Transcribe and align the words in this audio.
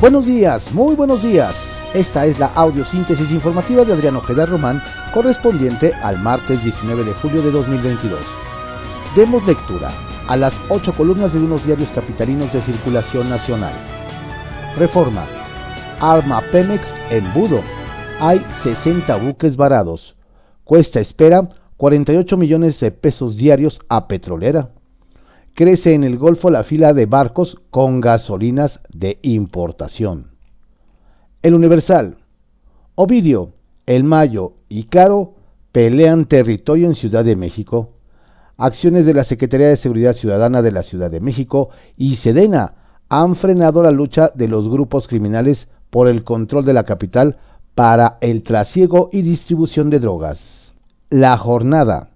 Buenos 0.00 0.24
días, 0.24 0.72
muy 0.72 0.96
buenos 0.96 1.22
días. 1.22 1.54
Esta 1.92 2.24
es 2.24 2.38
la 2.38 2.46
audiosíntesis 2.54 3.30
informativa 3.30 3.84
de 3.84 3.92
Adriano 3.92 4.20
Ojeda 4.20 4.46
Román, 4.46 4.80
correspondiente 5.12 5.92
al 5.92 6.18
martes 6.18 6.64
19 6.64 7.04
de 7.04 7.12
julio 7.12 7.42
de 7.42 7.50
2022. 7.50 8.18
Demos 9.14 9.46
lectura 9.46 9.90
a 10.26 10.38
las 10.38 10.54
ocho 10.70 10.94
columnas 10.94 11.34
de 11.34 11.40
unos 11.40 11.66
diarios 11.66 11.90
capitalinos 11.90 12.50
de 12.50 12.62
circulación 12.62 13.28
nacional. 13.28 13.74
Reforma. 14.78 15.26
Arma 16.00 16.40
Pemex 16.50 16.82
en 17.10 17.30
Budo. 17.34 17.60
Hay 18.20 18.40
60 18.62 19.14
buques 19.16 19.54
varados. 19.54 20.16
Cuesta 20.64 21.00
espera 21.00 21.46
48 21.76 22.38
millones 22.38 22.80
de 22.80 22.90
pesos 22.90 23.36
diarios 23.36 23.78
a 23.90 24.08
petrolera. 24.08 24.70
Crece 25.54 25.94
en 25.94 26.04
el 26.04 26.16
Golfo 26.16 26.50
la 26.50 26.64
fila 26.64 26.92
de 26.92 27.06
barcos 27.06 27.58
con 27.70 28.00
gasolinas 28.00 28.80
de 28.92 29.18
importación. 29.22 30.28
El 31.42 31.54
Universal. 31.54 32.18
Ovidio, 32.94 33.52
El 33.86 34.04
Mayo 34.04 34.54
y 34.68 34.84
Caro 34.84 35.34
pelean 35.72 36.26
territorio 36.26 36.86
en 36.86 36.94
Ciudad 36.94 37.24
de 37.24 37.36
México. 37.36 37.90
Acciones 38.56 39.06
de 39.06 39.14
la 39.14 39.24
Secretaría 39.24 39.68
de 39.68 39.76
Seguridad 39.76 40.14
Ciudadana 40.14 40.62
de 40.62 40.72
la 40.72 40.82
Ciudad 40.82 41.10
de 41.10 41.20
México 41.20 41.70
y 41.96 42.16
Sedena 42.16 42.74
han 43.08 43.36
frenado 43.36 43.82
la 43.82 43.90
lucha 43.90 44.30
de 44.34 44.48
los 44.48 44.68
grupos 44.68 45.08
criminales 45.08 45.68
por 45.90 46.08
el 46.08 46.24
control 46.24 46.64
de 46.64 46.74
la 46.74 46.84
capital 46.84 47.38
para 47.74 48.18
el 48.20 48.42
trasiego 48.42 49.10
y 49.12 49.22
distribución 49.22 49.90
de 49.90 49.98
drogas. 49.98 50.72
La 51.10 51.36
jornada. 51.36 52.10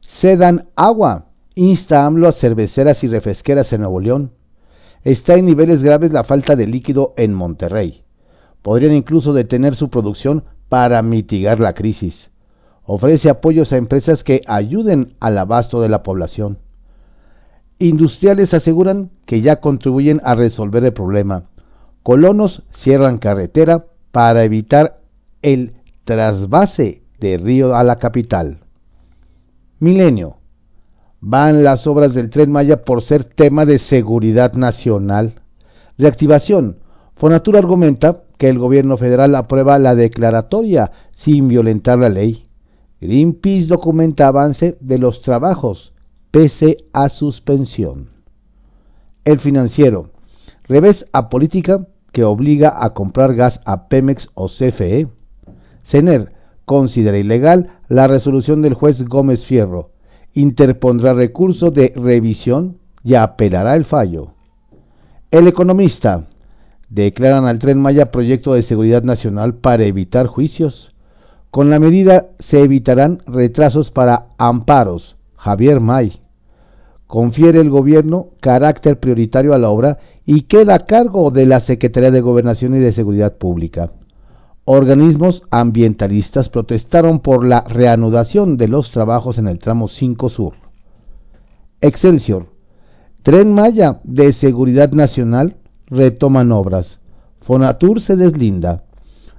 Sedan 0.00 0.68
agua. 0.76 1.26
Insta 1.56 2.06
AMLO 2.06 2.28
a 2.28 2.32
cerveceras 2.32 3.02
y 3.02 3.08
refresqueras 3.08 3.72
en 3.72 3.80
Nuevo 3.80 4.00
León. 4.00 4.30
Está 5.02 5.34
en 5.34 5.46
niveles 5.46 5.82
graves 5.82 6.12
la 6.12 6.22
falta 6.22 6.54
de 6.54 6.66
líquido 6.66 7.12
en 7.16 7.34
Monterrey. 7.34 8.04
Podrían 8.62 8.94
incluso 8.94 9.32
detener 9.32 9.74
su 9.74 9.88
producción 9.90 10.44
para 10.68 11.02
mitigar 11.02 11.58
la 11.58 11.74
crisis. 11.74 12.30
Ofrece 12.84 13.30
apoyos 13.30 13.72
a 13.72 13.78
empresas 13.78 14.22
que 14.22 14.42
ayuden 14.46 15.14
al 15.18 15.38
abasto 15.38 15.80
de 15.80 15.88
la 15.88 16.02
población. 16.02 16.58
Industriales 17.78 18.54
aseguran 18.54 19.10
que 19.26 19.40
ya 19.40 19.60
contribuyen 19.60 20.20
a 20.22 20.34
resolver 20.34 20.84
el 20.84 20.92
problema. 20.92 21.44
Colonos 22.02 22.62
cierran 22.72 23.18
carretera 23.18 23.86
para 24.12 24.44
evitar 24.44 25.00
el 25.42 25.74
trasvase 26.04 27.02
de 27.18 27.38
Río 27.38 27.74
a 27.74 27.82
la 27.82 27.96
capital. 27.96 28.58
Milenio. 29.78 30.39
Van 31.22 31.64
las 31.64 31.86
obras 31.86 32.14
del 32.14 32.30
tren 32.30 32.50
Maya 32.50 32.82
por 32.82 33.02
ser 33.02 33.24
tema 33.24 33.66
de 33.66 33.78
seguridad 33.78 34.54
nacional. 34.54 35.34
Reactivación. 35.98 36.78
Fonatura 37.14 37.58
argumenta 37.58 38.22
que 38.38 38.48
el 38.48 38.58
gobierno 38.58 38.96
federal 38.96 39.34
aprueba 39.34 39.78
la 39.78 39.94
declaratoria 39.94 40.92
sin 41.10 41.48
violentar 41.48 41.98
la 41.98 42.08
ley. 42.08 42.46
Greenpeace 43.02 43.66
documenta 43.66 44.28
avance 44.28 44.78
de 44.80 44.96
los 44.96 45.20
trabajos 45.20 45.92
pese 46.30 46.78
a 46.94 47.10
suspensión. 47.10 48.08
El 49.26 49.40
financiero. 49.40 50.08
Revés 50.64 51.04
a 51.12 51.28
política 51.28 51.86
que 52.12 52.24
obliga 52.24 52.74
a 52.82 52.94
comprar 52.94 53.34
gas 53.34 53.60
a 53.66 53.88
Pemex 53.88 54.28
o 54.32 54.48
CFE. 54.48 55.08
CENER 55.84 56.32
considera 56.64 57.18
ilegal 57.18 57.72
la 57.88 58.06
resolución 58.06 58.62
del 58.62 58.72
juez 58.72 59.04
Gómez 59.04 59.44
Fierro. 59.44 59.90
Interpondrá 60.34 61.12
recurso 61.12 61.70
de 61.70 61.92
revisión 61.96 62.78
y 63.02 63.14
apelará 63.14 63.74
el 63.74 63.84
fallo. 63.84 64.34
El 65.30 65.48
economista 65.48 66.26
declaran 66.88 67.46
al 67.46 67.58
tren 67.58 67.80
Maya 67.80 68.10
proyecto 68.10 68.54
de 68.54 68.62
seguridad 68.62 69.02
nacional 69.02 69.54
para 69.54 69.84
evitar 69.84 70.26
juicios. 70.26 70.94
Con 71.50 71.70
la 71.70 71.78
medida 71.78 72.28
se 72.38 72.62
evitarán 72.62 73.22
retrasos 73.26 73.90
para 73.90 74.26
amparos. 74.38 75.16
Javier 75.36 75.80
May. 75.80 76.20
Confiere 77.06 77.60
el 77.60 77.70
gobierno 77.70 78.28
carácter 78.40 79.00
prioritario 79.00 79.52
a 79.52 79.58
la 79.58 79.70
obra 79.70 79.98
y 80.26 80.42
queda 80.42 80.74
a 80.74 80.84
cargo 80.84 81.30
de 81.30 81.46
la 81.46 81.60
Secretaría 81.60 82.12
de 82.12 82.20
Gobernación 82.20 82.76
y 82.76 82.78
de 82.78 82.92
Seguridad 82.92 83.36
Pública. 83.36 83.90
Organismos 84.72 85.42
ambientalistas 85.50 86.48
protestaron 86.48 87.18
por 87.18 87.44
la 87.44 87.62
reanudación 87.62 88.56
de 88.56 88.68
los 88.68 88.92
trabajos 88.92 89.36
en 89.36 89.48
el 89.48 89.58
tramo 89.58 89.88
5 89.88 90.28
Sur. 90.28 90.52
Excelsior. 91.80 92.46
Tren 93.24 93.52
Maya 93.52 93.98
de 94.04 94.32
Seguridad 94.32 94.92
Nacional 94.92 95.56
retoman 95.86 96.52
obras. 96.52 97.00
Fonatur 97.40 98.00
se 98.00 98.14
deslinda. 98.14 98.84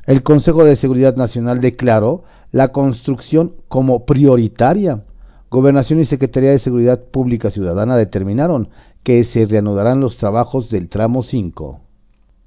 El 0.06 0.22
Consejo 0.22 0.66
de 0.66 0.76
Seguridad 0.76 1.16
Nacional 1.16 1.62
declaró 1.62 2.26
la 2.52 2.74
construcción 2.74 3.54
como 3.70 4.06
prioritaria. 4.06 5.06
Gobernación 5.50 6.02
y 6.02 6.06
Secretaría 6.08 6.52
de 6.52 6.60
Seguridad 6.60 7.06
Pública 7.06 7.52
Ciudadana 7.52 7.96
determinaron 7.96 8.68
que 9.04 9.24
se 9.24 9.46
reanudarán 9.46 10.02
los 10.02 10.18
trabajos 10.18 10.70
del 10.70 10.90
tramo 10.90 11.24
5. 11.24 11.80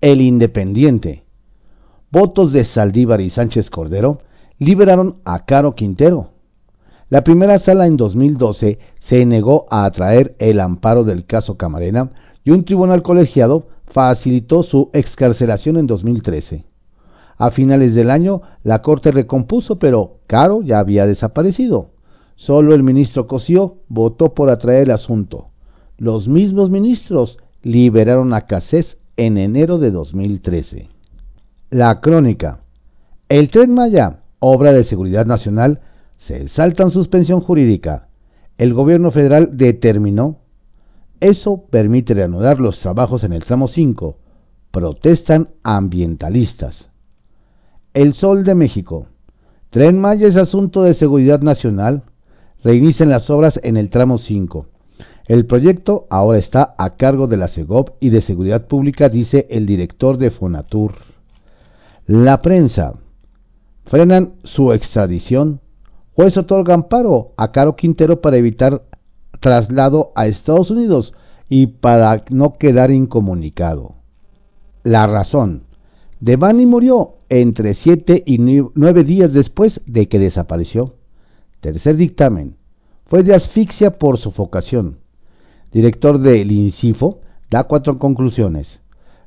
El 0.03 0.21
Independiente. 0.21 1.24
Votos 2.15 2.53
de 2.53 2.65
Saldívar 2.65 3.21
y 3.21 3.29
Sánchez 3.29 3.71
Cordero 3.71 4.21
liberaron 4.61 5.17
a 5.25 5.45
Caro 5.47 5.75
Quintero. 5.75 6.31
La 7.11 7.25
primera 7.25 7.59
sala 7.59 7.87
en 7.87 7.97
2012 7.97 8.79
se 9.01 9.27
negó 9.27 9.67
a 9.69 9.85
atraer 9.85 10.37
el 10.39 10.61
amparo 10.61 11.03
del 11.03 11.27
caso 11.27 11.57
Camarena 11.57 12.13
y 12.45 12.53
un 12.53 12.65
tribunal 12.65 13.03
colegiado 13.03 13.67
facilitó 13.87 14.63
su 14.63 14.91
excarcelación 14.93 15.77
en 15.77 15.89
2013. 15.89 16.65
A 17.37 17.51
finales 17.51 17.97
del 17.97 18.13
año, 18.13 18.43
la 18.63 18.81
Corte 18.81 19.11
recompuso, 19.11 19.81
pero 19.81 20.19
Caro 20.29 20.63
ya 20.63 20.79
había 20.79 21.09
desaparecido. 21.09 21.91
Solo 22.37 22.77
el 22.77 22.85
ministro 22.85 23.27
Cosío 23.27 23.79
votó 23.89 24.35
por 24.35 24.53
atraer 24.53 24.85
el 24.85 24.93
asunto. 24.93 25.49
Los 25.99 26.29
mismos 26.29 26.71
ministros 26.71 27.39
liberaron 27.65 28.35
a 28.35 28.43
Casés 28.43 28.99
en 29.17 29.37
enero 29.37 29.79
de 29.79 29.91
2013. 29.91 30.94
La 31.75 32.01
crónica. 32.01 32.61
El 33.29 33.51
tren 33.51 33.75
Maya, 33.75 34.21
obra 34.39 34.73
de 34.73 34.85
seguridad 34.85 35.27
nacional, 35.27 35.81
se 36.19 36.47
salta 36.47 36.85
en 36.85 36.93
suspensión 36.93 37.41
jurídica. 37.41 38.07
El 38.59 38.75
gobierno 38.75 39.11
federal 39.11 39.57
determinó 39.57 40.39
eso 41.19 41.65
permite 41.71 42.15
reanudar 42.15 42.61
los 42.61 42.79
trabajos 42.79 43.25
en 43.25 43.33
el 43.33 43.43
tramo 43.43 43.67
5. 43.67 44.17
Protestan 44.71 45.49
ambientalistas. 45.65 46.91
El 47.93 48.15
Sol 48.15 48.45
de 48.45 48.55
México. 48.55 49.09
Tren 49.71 49.99
Maya 50.01 50.29
es 50.29 50.37
asunto 50.37 50.83
de 50.83 50.95
seguridad 50.95 51.41
nacional. 51.41 52.05
Reinician 52.63 53.11
las 53.11 53.29
obras 53.31 53.59
en 53.65 53.77
el 53.77 53.91
tramo 53.91 54.19
5. 54.19 54.67
El 55.27 55.45
proyecto 55.45 56.07
ahora 56.09 56.39
está 56.39 56.77
a 56.79 56.95
cargo 56.95 57.27
de 57.27 57.37
la 57.37 57.49
CEGOP 57.49 57.97
y 57.99 58.11
de 58.11 58.21
Seguridad 58.21 58.69
Pública, 58.69 59.09
dice 59.09 59.49
el 59.51 59.67
director 59.67 60.19
de 60.19 60.31
Fonatur. 60.31 61.14
La 62.07 62.43
prensa. 62.43 62.97
Frenan 63.87 64.35
su 64.45 64.73
extradición. 64.73 65.63
Juez 66.13 66.37
otorga 66.37 66.75
amparo 66.75 67.33
a 67.39 67.51
Caro 67.51 67.77
Quintero 67.77 68.21
para 68.21 68.37
evitar 68.37 68.83
traslado 69.41 70.13
a 70.15 70.27
Estados 70.27 70.71
Unidos 70.71 71.15
y 71.49 71.67
para 71.67 72.23
no 72.29 72.59
quedar 72.59 72.91
incomunicado. 72.91 73.95
La 74.83 75.07
razón. 75.07 75.63
Devani 76.21 76.67
murió 76.67 77.15
entre 77.31 77.73
7 77.73 78.23
y 78.27 78.37
9 78.37 79.05
días 79.05 79.33
después 79.33 79.81
de 79.87 80.07
que 80.07 80.19
desapareció. 80.19 80.97
Tercer 81.61 81.97
dictamen. 81.97 82.57
Fue 83.07 83.23
de 83.23 83.35
asfixia 83.35 83.99
por 83.99 84.19
sofocación. 84.19 84.99
Director 85.73 86.19
del 86.19 86.53
INCIFO 86.53 87.21
da 87.51 87.65
cuatro 87.65 87.99
conclusiones. 87.99 88.84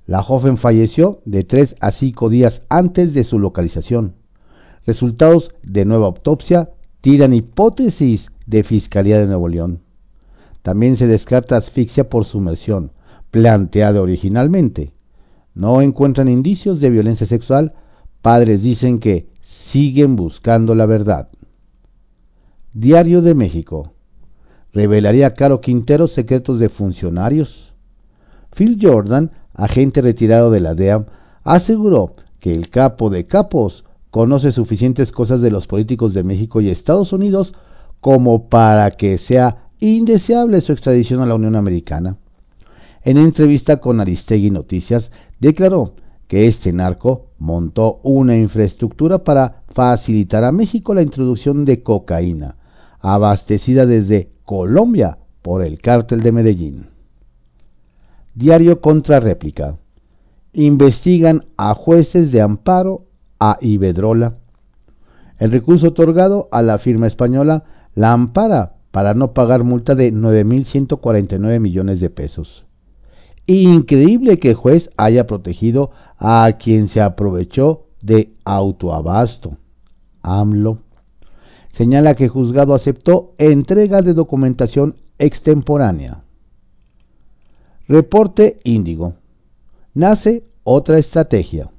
La 0.08 0.24
joven 0.24 0.58
falleció 0.58 1.20
de 1.26 1.44
3 1.44 1.76
a 1.82 1.92
5 1.92 2.30
días 2.30 2.64
antes 2.70 3.14
de 3.14 3.26
su 3.26 3.40
localización. 3.40 4.16
Resultados 4.86 5.52
de 5.64 5.84
nueva 5.84 6.06
autopsia 6.06 6.70
tiran 7.02 7.34
hipótesis 7.34 8.32
de 8.46 8.64
Fiscalía 8.64 9.20
de 9.20 9.28
Nuevo 9.28 9.50
León. 9.50 9.82
También 10.62 10.96
se 10.96 11.08
descarta 11.08 11.58
asfixia 11.58 12.10
por 12.10 12.24
sumersión, 12.24 12.92
planteada 13.32 14.02
originalmente. 14.02 14.94
No 15.54 15.82
encuentran 15.82 16.30
indicios 16.30 16.80
de 16.80 16.90
violencia 16.90 17.28
sexual. 17.28 17.74
Padres 18.22 18.64
dicen 18.64 19.00
que 19.00 19.28
siguen 19.42 20.16
buscando 20.16 20.74
la 20.74 20.86
verdad. 20.86 21.28
Diario 22.74 23.22
de 23.22 23.36
México. 23.36 23.92
¿Revelaría 24.72 25.34
Caro 25.34 25.60
Quintero 25.60 26.08
secretos 26.08 26.60
de 26.60 26.70
funcionarios? 26.70 27.74
Phil 28.56 28.80
Jordan, 28.82 29.32
agente 29.58 30.02
retirado 30.02 30.52
de 30.52 30.62
la 30.62 30.74
DEA, 30.74 31.06
aseguró 31.44 32.16
que 32.40 32.54
el 32.54 32.70
capo 32.70 33.10
de 33.10 33.26
capos 33.26 33.84
conoce 34.12 34.52
suficientes 34.52 35.12
cosas 35.12 35.42
de 35.42 35.52
los 35.52 35.68
políticos 35.68 36.14
de 36.14 36.24
México 36.24 36.62
y 36.62 36.70
Estados 36.70 37.12
Unidos 37.12 37.54
como 38.00 38.48
para 38.48 38.92
que 38.92 39.18
sea 39.18 39.68
indeseable 39.80 40.62
su 40.62 40.72
extradición 40.72 41.22
a 41.22 41.26
la 41.26 41.36
Unión 41.36 41.56
Americana. 41.56 42.18
En 43.04 43.18
entrevista 43.18 43.78
con 43.78 44.00
Aristegui 44.00 44.52
Noticias, 44.52 45.12
declaró 45.40 45.94
que 46.28 46.48
este 46.48 46.74
narco 46.74 47.28
montó 47.40 48.00
una 48.04 48.36
infraestructura 48.38 49.24
para 49.24 49.64
facilitar 49.70 50.44
a 50.44 50.52
México 50.52 50.94
la 50.94 51.02
introducción 51.02 51.66
de 51.66 51.84
cocaína, 51.84 52.56
abastecida 53.00 53.86
desde 53.86 54.30
Colombia 54.44 55.18
por 55.42 55.64
el 55.64 55.80
cártel 55.80 56.22
de 56.22 56.32
Medellín. 56.32 56.97
Diario 58.38 58.82
contra 58.82 59.20
réplica. 59.20 59.78
Investigan 60.54 61.46
a 61.58 61.74
jueces 61.74 62.32
de 62.32 62.42
amparo 62.42 63.08
a 63.40 63.58
Ibedrola. 63.62 64.36
El 65.40 65.50
recurso 65.50 65.88
otorgado 65.88 66.48
a 66.52 66.62
la 66.62 66.78
firma 66.78 67.08
española 67.08 67.64
la 67.96 68.14
ampara 68.14 68.76
para 68.92 69.16
no 69.16 69.34
pagar 69.34 69.64
multa 69.64 69.96
de 69.96 70.14
9.149 70.14 71.60
millones 71.60 72.00
de 72.00 72.12
pesos. 72.12 72.64
Increíble 73.48 74.38
que 74.38 74.50
el 74.50 74.56
juez 74.56 74.92
haya 74.98 75.26
protegido 75.26 75.90
a 76.20 76.48
quien 76.60 76.90
se 76.90 77.02
aprovechó 77.02 77.88
de 78.04 78.36
autoabasto. 78.46 79.58
AMLO 80.22 80.78
señala 81.74 82.14
que 82.14 82.26
el 82.26 82.30
juzgado 82.30 82.76
aceptó 82.76 83.34
entrega 83.40 84.04
de 84.04 84.14
documentación 84.14 84.98
extemporánea. 85.18 86.22
Reporte 87.90 88.60
Índigo. 88.66 89.14
Nace 89.94 90.44
otra 90.66 91.00
estrategia. 91.00 91.70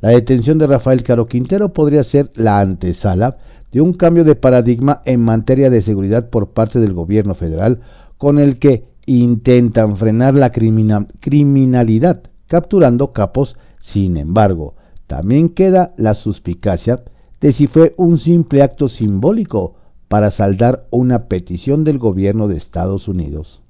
La 0.00 0.08
detención 0.08 0.58
de 0.58 0.66
Rafael 0.66 1.04
Caro 1.04 1.28
Quintero 1.28 1.72
podría 1.72 2.02
ser 2.02 2.32
la 2.34 2.58
antesala 2.58 3.36
de 3.70 3.80
un 3.80 3.92
cambio 3.92 4.24
de 4.24 4.34
paradigma 4.34 5.00
en 5.04 5.20
materia 5.20 5.70
de 5.70 5.80
seguridad 5.80 6.28
por 6.28 6.48
parte 6.54 6.80
del 6.80 6.92
gobierno 6.92 7.36
federal 7.36 7.82
con 8.16 8.40
el 8.40 8.58
que 8.58 8.88
intentan 9.06 9.96
frenar 9.96 10.34
la 10.34 10.50
criminalidad 10.50 12.22
capturando 12.48 13.12
capos. 13.12 13.56
Sin 13.80 14.16
embargo, 14.16 14.74
también 15.06 15.50
queda 15.50 15.94
la 15.96 16.14
suspicacia 16.14 17.04
de 17.40 17.52
si 17.52 17.68
fue 17.68 17.94
un 17.96 18.18
simple 18.18 18.62
acto 18.62 18.88
simbólico 18.88 19.76
para 20.08 20.32
saldar 20.32 20.88
una 20.90 21.26
petición 21.26 21.84
del 21.84 21.98
gobierno 21.98 22.48
de 22.48 22.56
Estados 22.56 23.06
Unidos. 23.06 23.62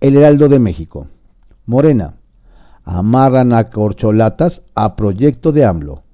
El 0.00 0.16
Heraldo 0.16 0.48
de 0.48 0.60
México. 0.60 1.08
Morena. 1.66 2.14
Amarran 2.84 3.52
a 3.52 3.68
corcholatas 3.68 4.62
a 4.76 4.94
proyecto 4.94 5.50
de 5.50 5.64
AMLO. 5.64 6.04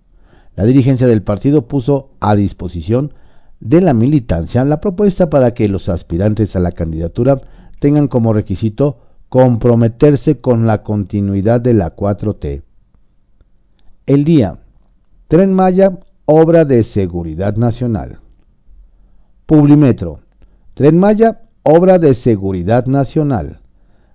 La 0.56 0.64
dirigencia 0.64 1.06
del 1.06 1.22
partido 1.22 1.68
puso 1.68 2.08
a 2.18 2.34
disposición 2.34 3.12
de 3.60 3.82
la 3.82 3.92
militancia 3.92 4.64
la 4.64 4.80
propuesta 4.80 5.28
para 5.28 5.52
que 5.52 5.68
los 5.68 5.90
aspirantes 5.90 6.56
a 6.56 6.60
la 6.60 6.72
candidatura 6.72 7.42
tengan 7.78 8.08
como 8.08 8.32
requisito 8.32 9.00
comprometerse 9.28 10.40
con 10.40 10.66
la 10.66 10.82
continuidad 10.82 11.60
de 11.60 11.74
la 11.74 11.94
4T. 11.94 12.62
El 14.06 14.24
día. 14.24 14.60
Tren 15.28 15.52
Maya, 15.52 15.98
obra 16.24 16.64
de 16.64 16.84
seguridad 16.84 17.56
nacional. 17.56 18.20
Publimetro. 19.44 20.20
Tren 20.72 20.98
Maya, 20.98 21.42
obra 21.64 21.98
de 21.98 22.14
seguridad 22.14 22.86
nacional. 22.86 23.60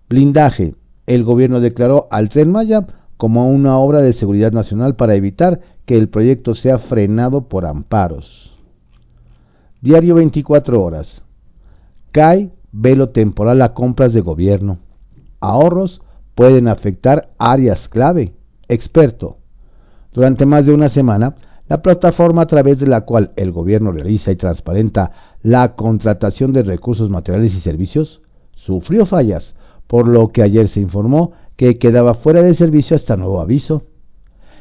Blindaje. 0.09 0.73
El 1.05 1.23
gobierno 1.23 1.59
declaró 1.59 2.07
al 2.09 2.29
Tren 2.29 2.51
Maya 2.51 2.87
como 3.15 3.49
una 3.49 3.77
obra 3.77 4.01
de 4.01 4.13
seguridad 4.13 4.51
nacional 4.51 4.95
para 4.95 5.13
evitar 5.13 5.59
que 5.85 5.97
el 5.97 6.09
proyecto 6.09 6.55
sea 6.55 6.79
frenado 6.79 7.47
por 7.47 7.65
amparos. 7.65 8.57
Diario 9.81 10.15
24 10.15 10.81
horas. 10.81 11.21
CAI 12.11 12.51
velo 12.71 13.09
temporal 13.09 13.61
a 13.61 13.73
compras 13.75 14.11
de 14.13 14.21
gobierno. 14.21 14.79
Ahorros 15.39 16.01
pueden 16.33 16.67
afectar 16.67 17.29
áreas 17.37 17.87
clave. 17.87 18.33
Experto. 18.67 19.37
Durante 20.11 20.47
más 20.47 20.65
de 20.65 20.73
una 20.73 20.89
semana, 20.89 21.35
la 21.67 21.83
plataforma 21.83 22.41
a 22.41 22.47
través 22.47 22.79
de 22.79 22.87
la 22.87 23.01
cual 23.01 23.31
el 23.35 23.51
gobierno 23.51 23.91
realiza 23.91 24.31
y 24.31 24.35
transparenta 24.35 25.11
la 25.43 25.75
contratación 25.75 26.51
de 26.51 26.63
recursos 26.63 27.11
materiales 27.11 27.53
y 27.55 27.59
servicios 27.59 28.21
sufrió 28.55 29.05
fallas, 29.05 29.55
por 29.89 30.07
lo 30.07 30.27
que 30.27 30.43
ayer 30.43 30.69
se 30.69 30.79
informó 30.79 31.31
que 31.55 31.79
quedaba 31.79 32.13
fuera 32.13 32.43
de 32.43 32.53
servicio 32.53 32.95
hasta 32.95 33.17
nuevo 33.17 33.41
aviso. 33.41 33.85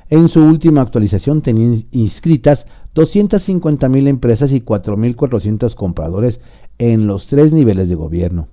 En 0.08 0.30
su 0.30 0.42
última 0.42 0.80
actualización 0.80 1.42
tenían 1.42 1.84
inscritas 1.90 2.64
250.000 2.94 4.08
empresas 4.08 4.52
y 4.52 4.62
4.400 4.62 5.74
compradores 5.74 6.40
en 6.78 7.06
los 7.06 7.26
tres 7.26 7.52
niveles 7.52 7.90
de 7.90 7.94
gobierno. 7.94 8.48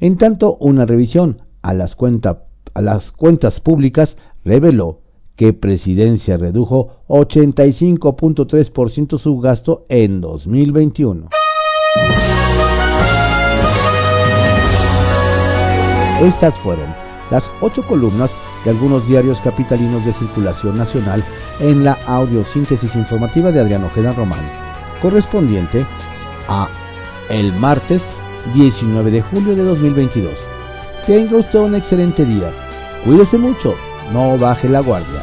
En 0.00 0.18
tanto, 0.18 0.56
una 0.56 0.86
revisión 0.86 1.42
a 1.62 1.72
las, 1.72 1.96
a 2.74 2.82
las 2.82 3.12
cuentas 3.12 3.60
públicas 3.60 4.16
reveló 4.44 5.02
que 5.36 5.52
Presidencia 5.52 6.36
redujo 6.36 7.04
85.3% 7.06 9.18
su 9.18 9.38
gasto 9.38 9.86
en 9.88 10.20
2021. 10.20 11.28
Estas 16.22 16.54
fueron 16.60 16.94
las 17.32 17.42
ocho 17.60 17.82
columnas 17.82 18.30
de 18.64 18.70
algunos 18.70 19.04
diarios 19.08 19.38
capitalinos 19.42 20.04
de 20.04 20.12
circulación 20.12 20.78
nacional 20.78 21.24
en 21.58 21.82
la 21.82 21.98
audiosíntesis 22.06 22.94
informativa 22.94 23.50
de 23.50 23.58
Adriano 23.58 23.86
Ojeda 23.86 24.12
Román, 24.12 24.48
correspondiente 25.00 25.84
a 26.46 26.68
el 27.28 27.52
martes 27.54 28.02
19 28.54 29.10
de 29.10 29.22
julio 29.22 29.56
de 29.56 29.64
2022. 29.64 30.32
Tenga 31.06 31.38
usted 31.38 31.58
un 31.58 31.74
excelente 31.74 32.24
día. 32.24 32.52
Cuídese 33.04 33.36
mucho, 33.36 33.74
no 34.12 34.38
baje 34.38 34.68
la 34.68 34.78
guardia. 34.78 35.22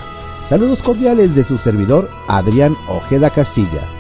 Saludos 0.50 0.80
cordiales 0.80 1.34
de 1.34 1.46
su 1.46 1.58
servidor 1.60 2.10
Adrián 2.28 2.76
Ojeda 2.90 3.30
Castilla. 3.30 3.99